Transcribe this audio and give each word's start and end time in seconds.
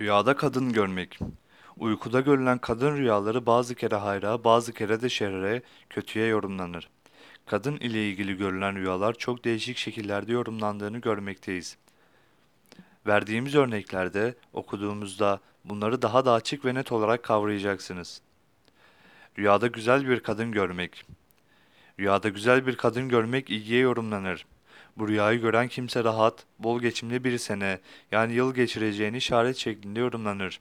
Rüyada 0.00 0.36
kadın 0.36 0.72
görmek. 0.72 1.18
Uykuda 1.76 2.20
görülen 2.20 2.58
kadın 2.58 2.96
rüyaları 2.96 3.46
bazı 3.46 3.74
kere 3.74 3.94
hayra, 3.96 4.44
bazı 4.44 4.72
kere 4.72 5.02
de 5.02 5.08
şerre, 5.08 5.62
kötüye 5.90 6.26
yorumlanır. 6.26 6.88
Kadın 7.46 7.76
ile 7.76 8.08
ilgili 8.08 8.36
görülen 8.36 8.76
rüyalar 8.76 9.14
çok 9.14 9.44
değişik 9.44 9.76
şekillerde 9.76 10.32
yorumlandığını 10.32 10.98
görmekteyiz. 10.98 11.76
Verdiğimiz 13.06 13.54
örneklerde 13.54 14.34
okuduğumuzda 14.52 15.40
bunları 15.64 16.02
daha 16.02 16.24
da 16.24 16.32
açık 16.32 16.64
ve 16.64 16.74
net 16.74 16.92
olarak 16.92 17.22
kavrayacaksınız. 17.22 18.22
Rüyada 19.38 19.66
güzel 19.66 20.08
bir 20.08 20.20
kadın 20.20 20.52
görmek. 20.52 21.06
Rüyada 21.98 22.28
güzel 22.28 22.66
bir 22.66 22.76
kadın 22.76 23.08
görmek 23.08 23.50
iyiye 23.50 23.80
yorumlanır. 23.80 24.46
Bu 24.96 25.08
rüyayı 25.08 25.40
gören 25.40 25.68
kimse 25.68 26.04
rahat, 26.04 26.44
bol 26.58 26.80
geçimli 26.80 27.24
bir 27.24 27.38
sene 27.38 27.78
yani 28.12 28.32
yıl 28.32 28.54
geçireceğini 28.54 29.16
işaret 29.16 29.56
şeklinde 29.56 30.00
yorumlanır. 30.00 30.60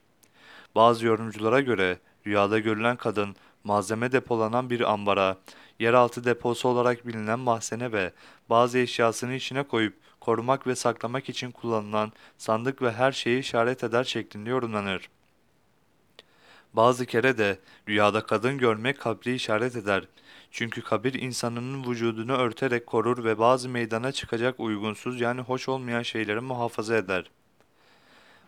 Bazı 0.75 1.05
yorumculara 1.05 1.61
göre 1.61 1.97
rüyada 2.27 2.59
görülen 2.59 2.95
kadın 2.95 3.35
malzeme 3.63 4.11
depolanan 4.11 4.69
bir 4.69 4.91
ambara, 4.91 5.37
yeraltı 5.79 6.23
deposu 6.23 6.69
olarak 6.69 7.07
bilinen 7.07 7.39
mahzene 7.39 7.91
ve 7.91 8.13
bazı 8.49 8.77
eşyasını 8.77 9.33
içine 9.33 9.63
koyup 9.63 9.93
korumak 10.19 10.67
ve 10.67 10.75
saklamak 10.75 11.29
için 11.29 11.51
kullanılan 11.51 12.11
sandık 12.37 12.81
ve 12.81 12.91
her 12.91 13.11
şeyi 13.11 13.39
işaret 13.39 13.83
eder 13.83 14.03
şeklinde 14.03 14.49
yorumlanır. 14.49 15.09
Bazı 16.73 17.05
kere 17.05 17.37
de 17.37 17.59
rüyada 17.87 18.25
kadın 18.25 18.57
görmek 18.57 18.99
kabri 18.99 19.35
işaret 19.35 19.75
eder. 19.75 20.03
Çünkü 20.51 20.81
kabir 20.81 21.13
insanının 21.13 21.91
vücudunu 21.91 22.33
örterek 22.33 22.87
korur 22.87 23.23
ve 23.23 23.39
bazı 23.39 23.69
meydana 23.69 24.11
çıkacak 24.11 24.59
uygunsuz 24.59 25.21
yani 25.21 25.41
hoş 25.41 25.69
olmayan 25.69 26.01
şeyleri 26.01 26.39
muhafaza 26.39 26.95
eder. 26.97 27.31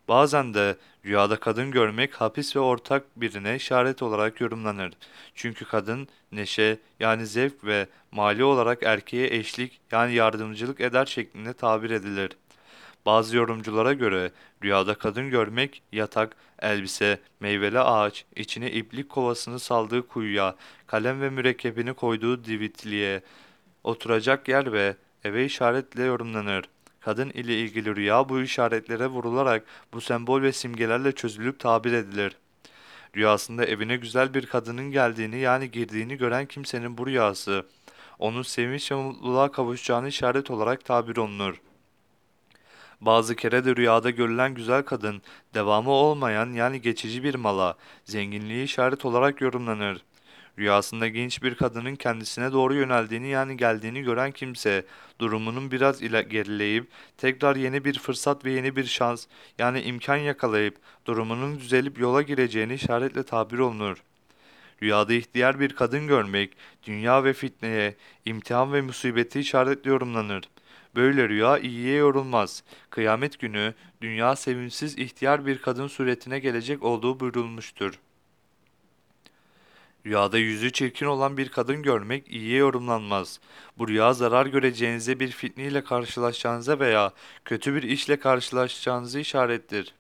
Bazen 0.08 0.54
de 0.54 0.78
rüyada 1.06 1.40
kadın 1.40 1.72
görmek 1.72 2.14
hapis 2.14 2.56
ve 2.56 2.60
ortak 2.60 3.04
birine 3.22 3.56
işaret 3.56 4.02
olarak 4.02 4.42
yorumlanır. 4.42 4.94
Çünkü 5.36 5.66
kadın 5.66 6.08
neşe 6.32 6.80
yani 7.00 7.26
zevk 7.28 7.66
ve 7.66 7.88
mali 8.12 8.44
olarak 8.44 8.84
erkeğe 8.84 9.28
eşlik 9.36 9.80
yani 9.92 10.14
yardımcılık 10.14 10.82
eder 10.82 11.06
şeklinde 11.06 11.54
tabir 11.54 11.90
edilir. 11.90 12.32
Bazı 13.06 13.38
yorumculara 13.38 13.94
göre 13.94 14.32
rüyada 14.64 14.96
kadın 14.96 15.30
görmek 15.30 15.84
yatak, 15.92 16.36
elbise, 16.60 17.20
meyveli 17.40 17.80
ağaç, 17.80 18.26
içine 18.36 18.72
iplik 18.72 19.10
kovasını 19.10 19.60
saldığı 19.60 20.08
kuyuya, 20.08 20.56
kalem 20.88 21.22
ve 21.22 21.30
mürekkebini 21.30 21.94
koyduğu 21.94 22.46
divitliğe, 22.46 23.22
oturacak 23.84 24.48
yer 24.48 24.74
ve 24.74 24.96
eve 25.24 25.46
işaretle 25.46 26.04
yorumlanır. 26.04 26.66
Kadın 27.00 27.30
ile 27.30 27.60
ilgili 27.60 27.96
rüya 27.96 28.30
bu 28.30 28.42
işaretlere 28.42 29.08
vurularak 29.08 29.66
bu 29.94 30.02
sembol 30.02 30.42
ve 30.42 30.52
simgelerle 30.52 31.12
çözülüp 31.12 31.60
tabir 31.60 31.94
edilir. 31.94 32.38
Rüyasında 33.16 33.66
evine 33.66 33.96
güzel 33.96 34.34
bir 34.34 34.46
kadının 34.46 34.92
geldiğini 34.92 35.38
yani 35.38 35.72
girdiğini 35.72 36.18
gören 36.18 36.46
kimsenin 36.46 36.98
bu 36.98 37.08
rüyası, 37.08 37.66
onun 38.20 38.42
sevinç 38.42 38.92
ve 38.92 38.96
mutluluğa 38.96 39.52
kavuşacağını 39.52 40.08
işaret 40.08 40.52
olarak 40.52 40.86
tabir 40.86 41.18
olunur. 41.18 41.62
Bazı 43.02 43.36
kere 43.36 43.66
de 43.66 43.76
rüyada 43.76 44.10
görülen 44.10 44.54
güzel 44.54 44.84
kadın, 44.84 45.22
devamı 45.54 45.90
olmayan 45.92 46.54
yani 46.54 46.82
geçici 46.82 47.24
bir 47.24 47.36
mala, 47.36 47.78
zenginliği 48.06 48.64
işaret 48.64 49.06
olarak 49.06 49.42
yorumlanır. 49.42 50.04
Rüyasında 50.60 51.08
genç 51.08 51.44
bir 51.44 51.56
kadının 51.56 51.96
kendisine 51.96 52.52
doğru 52.52 52.74
yöneldiğini 52.76 53.28
yani 53.28 53.58
geldiğini 53.58 54.02
gören 54.02 54.32
kimse, 54.32 54.86
durumunun 55.20 55.72
biraz 55.72 56.02
ile 56.02 56.22
gerileyip, 56.22 56.88
tekrar 57.18 57.56
yeni 57.56 57.86
bir 57.86 58.00
fırsat 58.00 58.46
ve 58.46 58.52
yeni 58.52 58.76
bir 58.76 58.86
şans 58.86 59.26
yani 59.60 59.82
imkan 59.82 60.16
yakalayıp, 60.16 60.76
durumunun 61.06 61.60
düzelip 61.60 62.00
yola 62.00 62.22
gireceğini 62.22 62.74
işaretle 62.74 63.24
tabir 63.24 63.60
olunur. 63.60 64.04
Rüyada 64.82 65.14
ihtiyar 65.14 65.60
bir 65.60 65.70
kadın 65.70 66.08
görmek, 66.08 66.58
dünya 66.84 67.24
ve 67.24 67.34
fitneye, 67.34 67.96
imtihan 68.26 68.74
ve 68.74 68.82
musibeti 68.82 69.40
işaretle 69.40 69.90
yorumlanır. 69.90 70.44
Böyle 70.96 71.30
rüya 71.30 71.58
iyiye 71.58 71.96
yorulmaz. 71.96 72.64
Kıyamet 72.90 73.40
günü 73.40 73.74
dünya 74.02 74.36
sevimsiz 74.36 74.98
ihtiyar 74.98 75.46
bir 75.46 75.58
kadın 75.58 75.88
suretine 75.88 76.40
gelecek 76.40 76.84
olduğu 76.84 77.20
buyurulmuştur. 77.20 78.00
Rüyada 80.06 80.38
yüzü 80.38 80.72
çirkin 80.72 81.06
olan 81.06 81.38
bir 81.38 81.50
kadın 81.50 81.84
görmek 81.84 82.28
iyiye 82.28 82.58
yorumlanmaz. 82.58 83.40
Bu 83.78 83.88
rüya 83.88 84.14
zarar 84.14 84.46
göreceğinize 84.46 85.20
bir 85.20 85.32
fitneyle 85.32 85.84
karşılaşacağınıza 85.84 86.80
veya 86.80 87.14
kötü 87.46 87.76
bir 87.76 87.84
işle 87.84 88.20
karşılaşacağınızı 88.20 89.20
işarettir. 89.20 89.94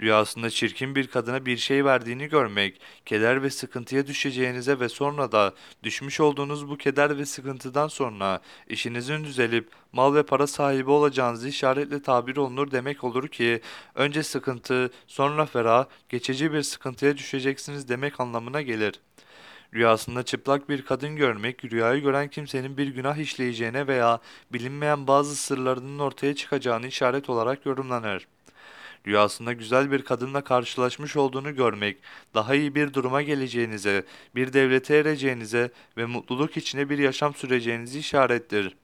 Rüyasında 0.00 0.50
çirkin 0.50 0.94
bir 0.94 1.06
kadına 1.06 1.46
bir 1.46 1.56
şey 1.56 1.84
verdiğini 1.84 2.28
görmek, 2.28 2.80
keder 3.04 3.42
ve 3.42 3.50
sıkıntıya 3.50 4.06
düşeceğinize 4.06 4.80
ve 4.80 4.88
sonra 4.88 5.32
da 5.32 5.54
düşmüş 5.82 6.20
olduğunuz 6.20 6.68
bu 6.68 6.78
keder 6.78 7.18
ve 7.18 7.26
sıkıntıdan 7.26 7.88
sonra 7.88 8.40
işinizin 8.68 9.24
düzelip 9.24 9.70
mal 9.92 10.14
ve 10.14 10.22
para 10.22 10.46
sahibi 10.46 10.90
olacağınızı 10.90 11.48
işaretle 11.48 12.02
tabir 12.02 12.36
olunur 12.36 12.70
demek 12.70 13.04
olur 13.04 13.28
ki 13.28 13.60
önce 13.94 14.22
sıkıntı, 14.22 14.90
sonra 15.06 15.46
ferah, 15.46 15.86
geçici 16.08 16.52
bir 16.52 16.62
sıkıntıya 16.62 17.16
düşeceksiniz 17.16 17.88
demek 17.88 18.20
anlamına 18.20 18.62
gelir. 18.62 19.00
Rüyasında 19.74 20.22
çıplak 20.22 20.68
bir 20.68 20.84
kadın 20.84 21.16
görmek, 21.16 21.64
rüyayı 21.64 22.02
gören 22.02 22.28
kimsenin 22.28 22.76
bir 22.76 22.88
günah 22.88 23.16
işleyeceğine 23.16 23.86
veya 23.86 24.20
bilinmeyen 24.52 25.06
bazı 25.06 25.36
sırlarının 25.36 25.98
ortaya 25.98 26.34
çıkacağını 26.34 26.86
işaret 26.86 27.30
olarak 27.30 27.66
yorumlanır. 27.66 28.26
Rüyasında 29.06 29.52
güzel 29.52 29.90
bir 29.90 30.02
kadınla 30.02 30.44
karşılaşmış 30.44 31.16
olduğunu 31.16 31.54
görmek, 31.54 31.96
daha 32.34 32.54
iyi 32.54 32.74
bir 32.74 32.94
duruma 32.94 33.22
geleceğinize, 33.22 34.04
bir 34.34 34.52
devlete 34.52 34.96
ereceğinize 34.96 35.70
ve 35.96 36.06
mutluluk 36.06 36.56
içinde 36.56 36.90
bir 36.90 36.98
yaşam 36.98 37.34
süreceğinizi 37.34 37.98
işarettir. 37.98 38.76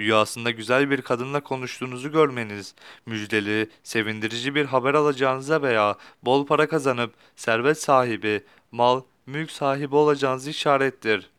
Rüyasında 0.00 0.50
güzel 0.50 0.90
bir 0.90 1.02
kadınla 1.02 1.40
konuştuğunuzu 1.40 2.12
görmeniz, 2.12 2.74
müjdeli, 3.06 3.70
sevindirici 3.82 4.54
bir 4.54 4.64
haber 4.64 4.94
alacağınıza 4.94 5.62
veya 5.62 5.96
bol 6.22 6.46
para 6.46 6.68
kazanıp 6.68 7.14
servet 7.36 7.82
sahibi, 7.82 8.44
mal, 8.72 9.02
mülk 9.26 9.50
sahibi 9.50 9.96
olacağınızı 9.96 10.50
işarettir. 10.50 11.30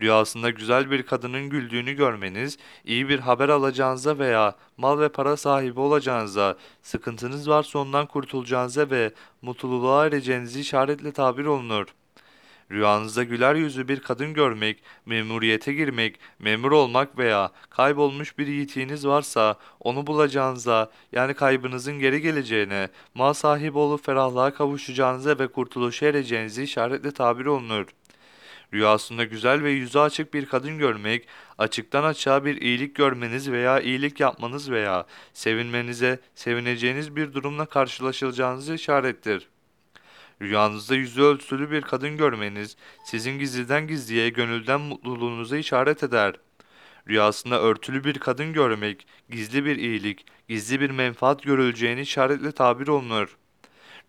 Rüyasında 0.00 0.50
güzel 0.50 0.90
bir 0.90 1.02
kadının 1.02 1.50
güldüğünü 1.50 1.92
görmeniz, 1.92 2.58
iyi 2.84 3.08
bir 3.08 3.18
haber 3.18 3.48
alacağınıza 3.48 4.18
veya 4.18 4.54
mal 4.76 5.00
ve 5.00 5.08
para 5.08 5.36
sahibi 5.36 5.80
olacağınıza, 5.80 6.56
sıkıntınız 6.82 7.48
varsa 7.48 7.78
ondan 7.78 8.06
kurtulacağınıza 8.06 8.90
ve 8.90 9.12
mutluluğa 9.42 10.06
ereceğinizi 10.06 10.60
işaretle 10.60 11.12
tabir 11.12 11.44
olunur. 11.44 11.86
Rüyanızda 12.70 13.24
güler 13.24 13.54
yüzlü 13.54 13.88
bir 13.88 14.00
kadın 14.00 14.34
görmek, 14.34 14.82
memuriyete 15.06 15.72
girmek, 15.72 16.20
memur 16.38 16.72
olmak 16.72 17.18
veya 17.18 17.50
kaybolmuş 17.70 18.38
bir 18.38 18.46
yiğitiniz 18.46 19.06
varsa 19.06 19.56
onu 19.80 20.06
bulacağınıza 20.06 20.90
yani 21.12 21.34
kaybınızın 21.34 21.98
geri 21.98 22.20
geleceğine, 22.20 22.88
mal 23.14 23.32
sahibi 23.32 23.78
olup 23.78 24.04
ferahlığa 24.04 24.54
kavuşacağınıza 24.54 25.38
ve 25.38 25.48
kurtuluşa 25.48 26.06
ereceğinizi 26.06 26.62
işaretle 26.62 27.10
tabir 27.10 27.46
olunur. 27.46 27.86
Rüyasında 28.74 29.24
güzel 29.24 29.62
ve 29.62 29.70
yüzü 29.70 29.98
açık 29.98 30.34
bir 30.34 30.46
kadın 30.46 30.78
görmek, 30.78 31.26
açıktan 31.58 32.04
açığa 32.04 32.44
bir 32.44 32.60
iyilik 32.60 32.94
görmeniz 32.94 33.50
veya 33.50 33.80
iyilik 33.80 34.20
yapmanız 34.20 34.70
veya 34.70 35.06
sevinmenize, 35.32 36.20
sevineceğiniz 36.34 37.16
bir 37.16 37.32
durumla 37.32 37.66
karşılaşılacağınızı 37.66 38.74
işarettir. 38.74 39.48
Rüyanızda 40.42 40.94
yüzü 40.94 41.22
ölçülü 41.22 41.70
bir 41.70 41.82
kadın 41.82 42.16
görmeniz, 42.16 42.76
sizin 43.04 43.38
gizliden 43.38 43.86
gizliye 43.86 44.28
gönülden 44.28 44.80
mutluluğunuza 44.80 45.56
işaret 45.56 46.02
eder. 46.02 46.34
Rüyasında 47.08 47.60
örtülü 47.60 48.04
bir 48.04 48.18
kadın 48.18 48.52
görmek, 48.52 49.06
gizli 49.30 49.64
bir 49.64 49.76
iyilik, 49.76 50.26
gizli 50.48 50.80
bir 50.80 50.90
menfaat 50.90 51.42
görüleceğini 51.42 52.00
işaretle 52.00 52.52
tabir 52.52 52.88
olunur. 52.88 53.36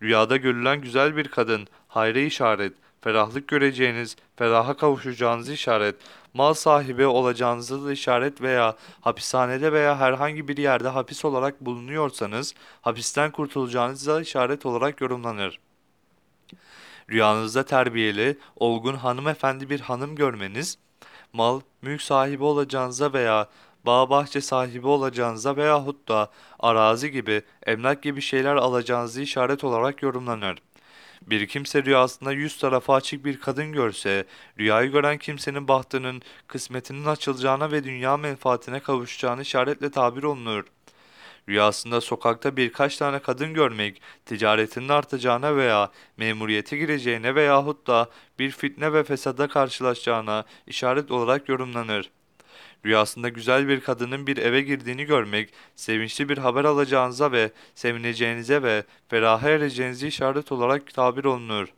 Rüyada 0.02 0.36
görülen 0.36 0.80
güzel 0.80 1.16
bir 1.16 1.28
kadın, 1.28 1.68
hayra 1.88 2.18
işaret, 2.18 2.72
ferahlık 3.02 3.48
göreceğiniz, 3.48 4.16
feraha 4.36 4.76
kavuşacağınız 4.76 5.50
işaret, 5.50 5.96
mal 6.34 6.54
sahibi 6.54 7.06
olacağınızı 7.06 7.86
da 7.86 7.92
işaret 7.92 8.42
veya 8.42 8.76
hapishanede 9.00 9.72
veya 9.72 9.98
herhangi 9.98 10.48
bir 10.48 10.56
yerde 10.56 10.88
hapis 10.88 11.24
olarak 11.24 11.60
bulunuyorsanız, 11.60 12.54
hapisten 12.82 13.30
kurtulacağınıza 13.30 14.20
işaret 14.20 14.66
olarak 14.66 15.00
yorumlanır. 15.00 15.60
Rüyanızda 17.10 17.62
terbiyeli, 17.62 18.38
olgun 18.56 18.94
hanımefendi 18.94 19.70
bir 19.70 19.80
hanım 19.80 20.16
görmeniz, 20.16 20.78
mal, 21.32 21.60
mülk 21.82 22.02
sahibi 22.02 22.44
olacağınıza 22.44 23.12
veya 23.12 23.48
bağ 23.86 24.10
bahçe 24.10 24.40
sahibi 24.40 24.86
olacağınıza 24.86 25.56
veyahut 25.56 26.08
da 26.08 26.30
arazi 26.58 27.10
gibi, 27.10 27.42
emlak 27.66 28.02
gibi 28.02 28.20
şeyler 28.20 28.56
alacağınızı 28.56 29.22
işaret 29.22 29.64
olarak 29.64 30.02
yorumlanır. 30.02 30.58
Bir 31.26 31.46
kimse 31.46 31.84
rüyasında 31.84 32.32
yüz 32.32 32.58
tarafı 32.58 32.92
açık 32.92 33.24
bir 33.24 33.40
kadın 33.40 33.72
görse, 33.72 34.26
rüyayı 34.58 34.90
gören 34.92 35.18
kimsenin 35.18 35.68
bahtının, 35.68 36.22
kısmetinin 36.46 37.04
açılacağına 37.04 37.72
ve 37.72 37.84
dünya 37.84 38.16
menfaatine 38.16 38.80
kavuşacağını 38.80 39.42
işaretle 39.42 39.90
tabir 39.90 40.22
olunur. 40.22 40.64
Rüyasında 41.48 42.00
sokakta 42.00 42.56
birkaç 42.56 42.96
tane 42.96 43.18
kadın 43.18 43.54
görmek, 43.54 44.02
ticaretinin 44.26 44.88
artacağına 44.88 45.56
veya 45.56 45.90
memuriyete 46.16 46.76
gireceğine 46.76 47.34
veyahut 47.34 47.86
da 47.86 48.10
bir 48.38 48.50
fitne 48.50 48.92
ve 48.92 49.04
fesada 49.04 49.48
karşılaşacağına 49.48 50.44
işaret 50.66 51.10
olarak 51.10 51.48
yorumlanır. 51.48 52.10
Rüyasında 52.86 53.28
güzel 53.28 53.68
bir 53.68 53.80
kadının 53.80 54.26
bir 54.26 54.36
eve 54.36 54.60
girdiğini 54.60 55.04
görmek, 55.04 55.52
sevinçli 55.76 56.28
bir 56.28 56.38
haber 56.38 56.64
alacağınıza 56.64 57.32
ve 57.32 57.50
sevineceğinize 57.74 58.62
ve 58.62 58.84
feraha 59.08 59.50
ereceğinize 59.50 60.06
işaret 60.06 60.52
olarak 60.52 60.94
tabir 60.94 61.24
olunur. 61.24 61.68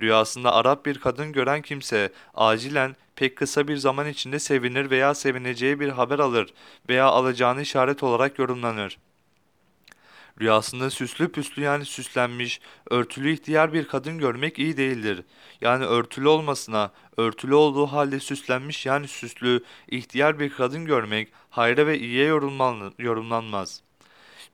Rüyasında 0.00 0.54
Arap 0.54 0.86
bir 0.86 0.98
kadın 0.98 1.32
gören 1.32 1.62
kimse 1.62 2.12
acilen 2.34 2.96
pek 3.16 3.36
kısa 3.36 3.68
bir 3.68 3.76
zaman 3.76 4.08
içinde 4.08 4.38
sevinir 4.38 4.90
veya 4.90 5.14
sevineceği 5.14 5.80
bir 5.80 5.88
haber 5.88 6.18
alır 6.18 6.54
veya 6.88 7.06
alacağını 7.06 7.62
işaret 7.62 8.02
olarak 8.02 8.38
yorumlanır. 8.38 8.98
Rüyasında 10.40 10.90
süslü 10.90 11.32
püslü 11.32 11.62
yani 11.62 11.84
süslenmiş, 11.84 12.60
örtülü 12.90 13.32
ihtiyar 13.32 13.72
bir 13.72 13.88
kadın 13.88 14.18
görmek 14.18 14.58
iyi 14.58 14.76
değildir. 14.76 15.24
Yani 15.60 15.84
örtülü 15.84 16.28
olmasına, 16.28 16.92
örtülü 17.16 17.54
olduğu 17.54 17.86
halde 17.86 18.20
süslenmiş 18.20 18.86
yani 18.86 19.08
süslü, 19.08 19.64
ihtiyar 19.88 20.38
bir 20.38 20.50
kadın 20.50 20.84
görmek 20.84 21.28
hayra 21.50 21.86
ve 21.86 21.98
iyiye 21.98 22.26
yorumlanmaz. 22.98 23.82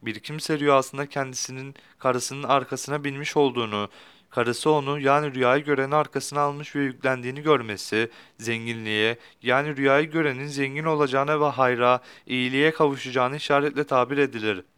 Bir 0.03 0.21
kimse 0.21 0.59
rüyasında 0.59 1.07
kendisinin 1.07 1.75
karısının 1.99 2.43
arkasına 2.43 3.05
binmiş 3.05 3.37
olduğunu, 3.37 3.89
karısı 4.31 4.71
onu 4.71 5.01
yani 5.01 5.35
rüyayı 5.35 5.65
görenin 5.65 5.93
arkasına 5.93 6.41
almış 6.41 6.77
ve 6.77 6.81
yüklendiğini 6.81 7.43
görmesi, 7.43 8.11
zenginliğe 8.39 9.19
yani 9.43 9.77
rüyayı 9.77 10.11
görenin 10.11 10.47
zengin 10.47 10.85
olacağına 10.85 11.41
ve 11.41 11.45
hayra, 11.45 12.01
iyiliğe 12.27 12.71
kavuşacağını 12.71 13.37
işaretle 13.37 13.85
tabir 13.85 14.19
edilir.'' 14.19 14.76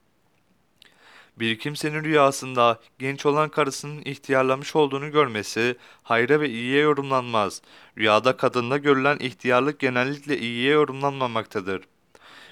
Bir 1.40 1.58
kimsenin 1.58 2.04
rüyasında 2.04 2.80
genç 2.98 3.26
olan 3.26 3.48
karısının 3.48 4.02
ihtiyarlamış 4.04 4.76
olduğunu 4.76 5.10
görmesi 5.10 5.76
hayra 6.02 6.40
ve 6.40 6.48
iyiye 6.48 6.80
yorumlanmaz. 6.80 7.62
Rüyada 7.98 8.36
kadında 8.36 8.78
görülen 8.78 9.18
ihtiyarlık 9.18 9.78
genellikle 9.78 10.38
iyiye 10.38 10.72
yorumlanmamaktadır. 10.72 11.82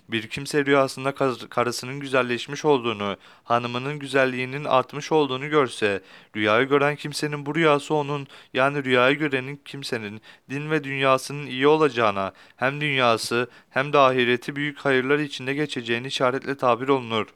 Bir 0.09 0.29
kimse 0.29 0.67
rüyasında 0.67 1.15
karısının 1.49 2.01
güzelleşmiş 2.01 2.65
olduğunu, 2.65 3.17
hanımının 3.45 3.99
güzelliğinin 3.99 4.65
artmış 4.65 5.13
olduğunu 5.13 5.49
görse, 5.49 6.03
rüyayı 6.37 6.69
gören 6.69 6.97
kimsenin 6.97 7.47
bu 7.47 7.55
rüyası 7.55 7.95
onun, 7.95 8.27
yani 8.55 8.85
rüyayı 8.85 9.19
görenin 9.19 9.61
kimsenin 9.65 10.21
din 10.51 10.71
ve 10.71 10.85
dünyasının 10.85 11.47
iyi 11.47 11.67
olacağına, 11.67 12.33
hem 12.57 12.81
dünyası 12.81 13.51
hem 13.71 13.93
de 13.93 13.99
ahireti 13.99 14.57
büyük 14.57 14.79
hayırlar 14.79 15.19
içinde 15.19 15.55
geçeceğini 15.55 16.07
işaretle 16.07 16.57
tabir 16.57 16.89
olunur. 16.89 17.27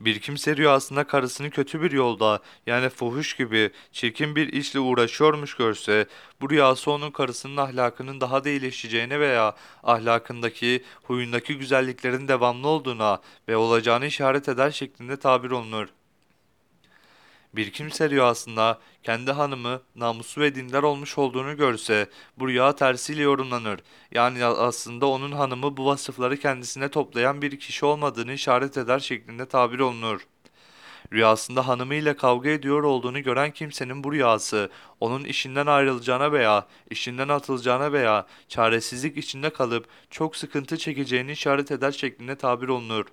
Bir 0.00 0.20
kimse 0.20 0.56
rüyasında 0.56 1.04
karısını 1.04 1.50
kötü 1.50 1.82
bir 1.82 1.90
yolda 1.90 2.40
yani 2.66 2.88
fuhuş 2.88 3.36
gibi 3.36 3.70
çirkin 3.92 4.36
bir 4.36 4.52
işle 4.52 4.80
uğraşıyormuş 4.80 5.54
görse 5.54 6.06
bu 6.40 6.50
rüyası 6.50 6.90
onun 6.90 7.10
karısının 7.10 7.56
ahlakının 7.56 8.20
daha 8.20 8.44
da 8.44 8.48
iyileşeceğine 8.48 9.20
veya 9.20 9.56
ahlakındaki 9.82 10.84
huyundaki 11.02 11.58
güzelliklerin 11.58 12.28
devamlı 12.28 12.68
olduğuna 12.68 13.20
ve 13.48 13.56
olacağını 13.56 14.06
işaret 14.06 14.48
eder 14.48 14.70
şeklinde 14.70 15.16
tabir 15.16 15.50
olunur. 15.50 15.88
Bir 17.56 17.70
kimse 17.70 18.10
rüyasında 18.10 18.78
kendi 19.02 19.32
hanımı 19.32 19.82
namuslu 19.94 20.42
ve 20.42 20.54
dindar 20.54 20.82
olmuş 20.82 21.18
olduğunu 21.18 21.56
görse 21.56 22.08
bu 22.38 22.48
rüya 22.48 22.74
tersiyle 22.76 23.22
yorumlanır. 23.22 23.80
Yani 24.12 24.44
aslında 24.44 25.06
onun 25.06 25.32
hanımı 25.32 25.76
bu 25.76 25.86
vasıfları 25.86 26.36
kendisine 26.36 26.88
toplayan 26.88 27.42
bir 27.42 27.58
kişi 27.58 27.86
olmadığını 27.86 28.32
işaret 28.32 28.76
eder 28.76 28.98
şeklinde 28.98 29.46
tabir 29.46 29.78
olunur. 29.78 30.26
Rüyasında 31.12 31.68
hanımıyla 31.68 32.16
kavga 32.16 32.50
ediyor 32.50 32.82
olduğunu 32.82 33.22
gören 33.22 33.50
kimsenin 33.50 34.04
bu 34.04 34.12
rüyası 34.12 34.70
onun 35.00 35.24
işinden 35.24 35.66
ayrılacağına 35.66 36.32
veya 36.32 36.66
işinden 36.90 37.28
atılacağına 37.28 37.92
veya 37.92 38.26
çaresizlik 38.48 39.16
içinde 39.16 39.50
kalıp 39.50 39.86
çok 40.10 40.36
sıkıntı 40.36 40.76
çekeceğini 40.76 41.32
işaret 41.32 41.70
eder 41.70 41.92
şeklinde 41.92 42.36
tabir 42.36 42.68
olunur. 42.68 43.06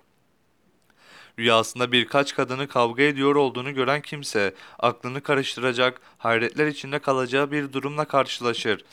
Rüyasında 1.38 1.92
birkaç 1.92 2.34
kadını 2.34 2.68
kavga 2.68 3.02
ediyor 3.02 3.36
olduğunu 3.36 3.74
gören 3.74 4.00
kimse 4.00 4.54
aklını 4.78 5.20
karıştıracak, 5.20 6.00
hayretler 6.18 6.66
içinde 6.66 6.98
kalacağı 6.98 7.50
bir 7.50 7.72
durumla 7.72 8.04
karşılaşır 8.04 8.84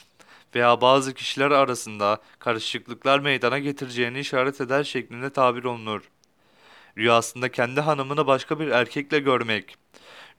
veya 0.55 0.81
bazı 0.81 1.13
kişiler 1.13 1.51
arasında 1.51 2.21
karışıklıklar 2.39 3.19
meydana 3.19 3.59
getireceğini 3.59 4.19
işaret 4.19 4.61
eder 4.61 4.83
şeklinde 4.83 5.29
tabir 5.29 5.63
olunur. 5.63 6.01
Rüyasında 6.97 7.51
kendi 7.51 7.81
hanımını 7.81 8.27
başka 8.27 8.59
bir 8.59 8.67
erkekle 8.67 9.19
görmek 9.19 9.75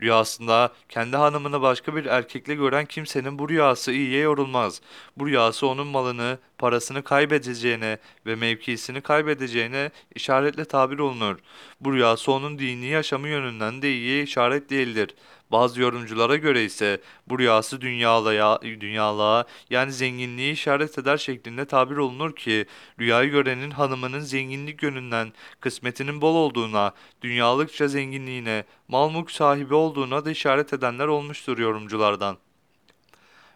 Rüyasında 0.02 0.72
kendi 0.88 1.16
hanımını 1.16 1.62
başka 1.62 1.96
bir 1.96 2.06
erkekle 2.06 2.54
gören 2.54 2.86
kimsenin 2.86 3.38
bu 3.38 3.48
rüyası 3.48 3.92
iyiye 3.92 4.20
yorulmaz. 4.20 4.80
Bu 5.16 5.26
rüyası 5.26 5.66
onun 5.66 5.86
malını, 5.86 6.38
parasını 6.58 7.02
kaybedeceğine 7.04 7.98
ve 8.26 8.34
mevkisini 8.36 9.00
kaybedeceğine 9.00 9.90
işaretle 10.14 10.64
tabir 10.64 10.98
olunur. 10.98 11.36
Bu 11.80 11.92
rüyası 11.92 12.32
onun 12.32 12.58
dini 12.58 12.86
yaşamı 12.86 13.28
yönünden 13.28 13.82
de 13.82 13.92
iyiye 13.92 14.22
işaret 14.22 14.70
değildir. 14.70 15.14
Bazı 15.52 15.80
yorumculara 15.80 16.36
göre 16.36 16.64
ise 16.64 17.00
bu 17.28 17.38
rüyası 17.38 17.80
dünyalığa, 17.80 18.62
dünyalığa 18.62 19.44
yani 19.70 19.92
zenginliği 19.92 20.52
işaret 20.52 20.98
eder 20.98 21.16
şeklinde 21.16 21.64
tabir 21.64 21.96
olunur 21.96 22.36
ki 22.36 22.66
rüyayı 23.00 23.30
görenin 23.30 23.70
hanımının 23.70 24.20
zenginlik 24.20 24.82
yönünden 24.82 25.32
kısmetinin 25.60 26.20
bol 26.20 26.34
olduğuna, 26.34 26.92
dünyalıkça 27.22 27.88
zenginliğine, 27.88 28.64
mal 28.88 29.10
mülk 29.10 29.30
sahibi 29.30 29.74
olduğuna 29.74 30.24
da 30.24 30.30
işaret 30.30 30.72
edenler 30.72 31.06
olmuştur 31.06 31.58
yorumculardan. 31.58 32.36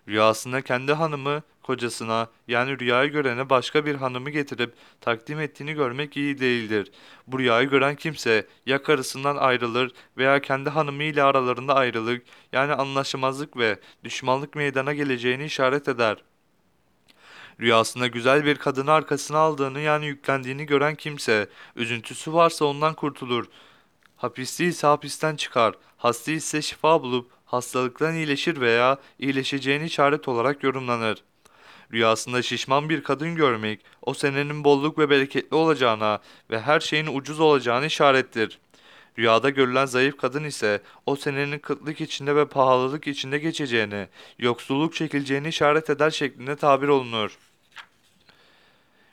Rüyasında 0.08 0.62
kendi 0.62 0.92
hanımı 0.92 1.42
kocasına 1.66 2.28
yani 2.48 2.78
rüyayı 2.80 3.10
görene 3.10 3.50
başka 3.50 3.86
bir 3.86 3.94
hanımı 3.94 4.30
getirip 4.30 4.74
takdim 5.00 5.40
ettiğini 5.40 5.72
görmek 5.74 6.16
iyi 6.16 6.40
değildir. 6.40 6.92
Bu 7.26 7.38
rüyayı 7.38 7.68
gören 7.68 7.96
kimse 7.96 8.46
ya 8.66 8.82
karısından 8.82 9.36
ayrılır 9.36 9.92
veya 10.16 10.40
kendi 10.40 10.70
hanımı 10.70 11.02
ile 11.02 11.22
aralarında 11.22 11.74
ayrılık 11.74 12.22
yani 12.52 12.72
anlaşmazlık 12.72 13.56
ve 13.56 13.80
düşmanlık 14.04 14.54
meydana 14.54 14.94
geleceğini 14.94 15.44
işaret 15.44 15.88
eder. 15.88 16.22
Rüyasında 17.60 18.06
güzel 18.06 18.44
bir 18.44 18.56
kadını 18.56 18.92
arkasına 18.92 19.38
aldığını 19.38 19.80
yani 19.80 20.06
yüklendiğini 20.06 20.66
gören 20.66 20.94
kimse, 20.94 21.48
üzüntüsü 21.76 22.32
varsa 22.32 22.64
ondan 22.64 22.94
kurtulur. 22.94 23.46
Hapisli 24.16 24.64
ise 24.64 24.86
hapisten 24.86 25.36
çıkar, 25.36 25.74
hasta 25.96 26.32
ise 26.32 26.62
şifa 26.62 27.02
bulup 27.02 27.30
hastalıktan 27.44 28.14
iyileşir 28.14 28.60
veya 28.60 28.98
iyileşeceğini 29.18 29.84
işaret 29.84 30.28
olarak 30.28 30.62
yorumlanır. 30.62 31.22
Rüyasında 31.92 32.42
şişman 32.42 32.88
bir 32.88 33.02
kadın 33.02 33.34
görmek, 33.34 33.80
o 34.02 34.14
senenin 34.14 34.64
bolluk 34.64 34.98
ve 34.98 35.10
bereketli 35.10 35.56
olacağına 35.56 36.20
ve 36.50 36.60
her 36.60 36.80
şeyin 36.80 37.06
ucuz 37.06 37.40
olacağını 37.40 37.86
işarettir. 37.86 38.58
Rüyada 39.18 39.50
görülen 39.50 39.86
zayıf 39.86 40.16
kadın 40.16 40.44
ise 40.44 40.82
o 41.06 41.16
senenin 41.16 41.58
kıtlık 41.58 42.00
içinde 42.00 42.36
ve 42.36 42.48
pahalılık 42.48 43.06
içinde 43.06 43.38
geçeceğini, 43.38 44.08
yoksulluk 44.38 44.94
çekileceğini 44.94 45.48
işaret 45.48 45.90
eder 45.90 46.10
şeklinde 46.10 46.56
tabir 46.56 46.88
olunur. 46.88 47.38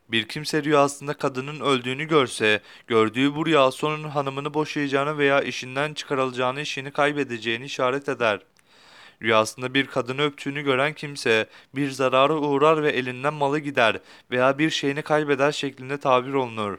Bir 0.09 0.27
kimse 0.27 0.63
rüyasında 0.63 1.13
kadının 1.13 1.59
öldüğünü 1.59 2.07
görse, 2.07 2.61
gördüğü 2.87 3.35
bu 3.35 3.45
rüya 3.45 3.71
sonun 3.71 4.09
hanımını 4.09 4.53
boşayacağını 4.53 5.17
veya 5.17 5.41
işinden 5.41 5.93
çıkarılacağını, 5.93 6.61
işini 6.61 6.91
kaybedeceğini 6.91 7.65
işaret 7.65 8.09
eder. 8.09 8.39
Rüyasında 9.23 9.73
bir 9.73 9.87
kadını 9.87 10.21
öptüğünü 10.21 10.61
gören 10.61 10.93
kimse 10.93 11.47
bir 11.75 11.91
zarara 11.91 12.33
uğrar 12.33 12.83
ve 12.83 12.91
elinden 12.91 13.33
malı 13.33 13.59
gider 13.59 13.99
veya 14.31 14.57
bir 14.57 14.69
şeyini 14.69 15.01
kaybeder 15.01 15.51
şeklinde 15.51 15.97
tabir 15.97 16.33
olunur. 16.33 16.77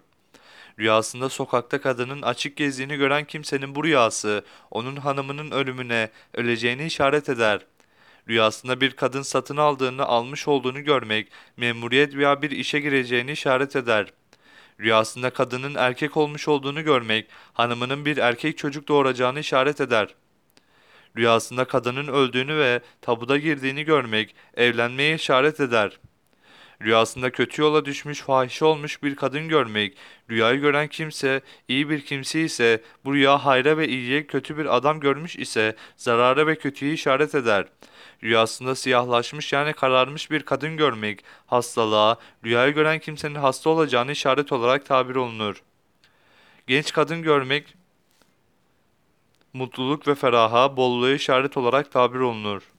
Rüyasında 0.79 1.29
sokakta 1.29 1.81
kadının 1.81 2.23
açık 2.23 2.57
gezdiğini 2.57 2.97
gören 2.97 3.25
kimsenin 3.25 3.75
bu 3.75 3.85
rüyası 3.85 4.45
onun 4.71 4.97
hanımının 4.97 5.51
ölümüne, 5.51 6.11
öleceğini 6.35 6.87
işaret 6.87 7.29
eder. 7.29 7.61
Rüyasında 8.29 8.81
bir 8.81 8.91
kadın 8.91 9.23
satın 9.23 9.57
aldığını, 9.57 10.05
almış 10.05 10.49
olduğunu 10.49 10.85
görmek, 10.85 11.29
memuriyet 11.57 12.17
veya 12.17 12.43
bir 12.43 12.51
işe 12.51 12.81
gireceğini 12.81 13.33
işaret 13.33 13.77
eder. 13.77 14.13
Rüyasında 14.81 15.31
kadının 15.31 15.75
erkek 15.75 16.17
olmuş 16.17 16.49
olduğunu 16.49 16.85
görmek, 16.85 17.27
hanımının 17.53 18.05
bir 18.05 18.17
erkek 18.17 18.59
çocuk 18.59 18.89
doğuracağını 18.89 19.41
işaret 19.41 19.81
eder. 19.81 20.15
Rüyasında 21.17 21.65
kadının 21.65 22.07
öldüğünü 22.07 22.59
ve 22.59 22.81
tabuda 23.03 23.39
girdiğini 23.39 23.85
görmek, 23.85 24.35
evlenmeye 24.57 25.15
işaret 25.15 25.61
eder.'' 25.61 26.15
Rüyasında 26.83 27.33
kötü 27.33 27.63
yola 27.63 27.85
düşmüş, 27.85 28.21
fahişe 28.21 28.65
olmuş 28.65 29.03
bir 29.03 29.17
kadın 29.17 29.49
görmek, 29.49 29.97
rüyayı 30.31 30.61
gören 30.61 30.89
kimse, 30.89 31.41
iyi 31.69 31.91
bir 31.91 32.05
kimse 32.05 32.41
ise, 32.41 32.83
bu 33.05 33.15
rüya 33.15 33.45
hayra 33.45 33.79
ve 33.79 33.89
iyiye 33.89 34.27
kötü 34.27 34.59
bir 34.59 34.77
adam 34.77 35.01
görmüş 35.01 35.37
ise, 35.37 35.77
zarara 35.97 36.47
ve 36.47 36.57
kötüyü 36.57 36.95
işaret 36.95 37.35
eder. 37.35 37.67
Rüyasında 38.23 38.75
siyahlaşmış 38.75 39.53
yani 39.53 39.73
kararmış 39.73 40.31
bir 40.31 40.43
kadın 40.43 40.77
görmek, 40.77 41.25
hastalığa, 41.47 42.17
rüyayı 42.45 42.75
gören 42.75 42.99
kimsenin 42.99 43.35
hasta 43.35 43.71
olacağını 43.71 44.13
işaret 44.13 44.53
olarak 44.53 44.87
tabir 44.87 45.15
olunur. 45.15 45.63
Genç 46.67 46.93
kadın 46.93 47.23
görmek 47.23 47.75
mutluluk 49.55 50.09
ve 50.09 50.15
feraha, 50.15 50.77
bolluğa 50.77 51.11
işaret 51.11 51.57
olarak 51.57 51.93
tabir 51.93 52.19
olunur. 52.19 52.74